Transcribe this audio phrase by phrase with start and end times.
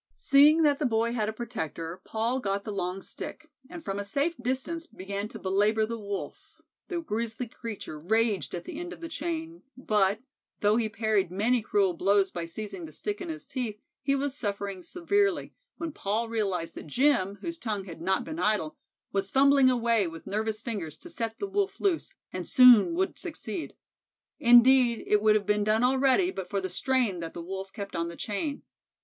[0.17, 4.03] Seeing that the boy had a protector, Paul got the long stick, and from a
[4.03, 9.01] safe distance began to belabor the Wolf, The grizzly creature raged at the end of
[9.01, 10.19] the chain, but,
[10.61, 14.35] though he parried many cruel blows by seizing the stick in his teeth, he was
[14.35, 18.77] suffering severely, when Paul realized that Jim, whose tongue had not been idle,
[19.11, 23.75] was fumbling away with nervous fingers to set the Wolf loose, and soon would succeed.
[24.39, 27.95] Indeed, it would have been done already but for the strain that the Wolf kept
[27.95, 28.63] on the chain.